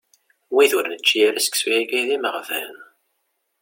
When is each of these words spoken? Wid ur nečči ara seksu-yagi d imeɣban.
Wid 0.53 0.71
ur 0.77 0.85
nečči 0.87 1.19
ara 1.27 1.39
seksu-yagi 1.45 2.01
d 2.07 2.09
imeɣban. 2.15 2.75